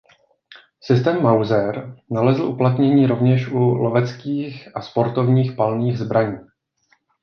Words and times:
Systém 0.83 1.21
Mauser 1.23 1.95
nalezl 2.11 2.43
uplatnění 2.43 3.05
rovněž 3.07 3.47
u 3.47 3.59
loveckých 3.59 4.75
a 4.77 4.81
sportovních 4.81 5.55
palných 5.55 5.97
zbraní. 5.97 6.37